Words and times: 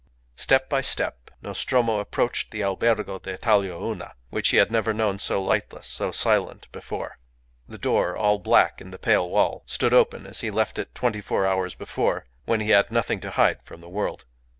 Step 0.35 0.67
by 0.67 0.81
step 0.81 1.29
Nostromo 1.43 1.99
approached 1.99 2.49
the 2.49 2.63
Albergo 2.63 3.19
d'Italia 3.19 3.77
Una, 3.77 4.15
which 4.31 4.49
he 4.49 4.57
had 4.57 4.71
never 4.71 4.95
known 4.95 5.19
so 5.19 5.39
lightless, 5.39 5.85
so 5.85 6.09
silent, 6.09 6.67
before. 6.71 7.19
The 7.67 7.77
door, 7.77 8.17
all 8.17 8.39
black 8.39 8.81
in 8.81 8.89
the 8.89 8.97
pale 8.97 9.29
wall, 9.29 9.61
stood 9.67 9.93
open 9.93 10.25
as 10.25 10.39
he 10.41 10.47
had 10.47 10.55
left 10.55 10.79
it 10.79 10.95
twenty 10.95 11.21
four 11.21 11.45
hours 11.45 11.75
before, 11.75 12.25
when 12.45 12.61
he 12.61 12.71
had 12.71 12.89
nothing 12.91 13.19
to 13.19 13.29
hide 13.29 13.61
from 13.61 13.79
the 13.81 13.89
world. 13.89 14.25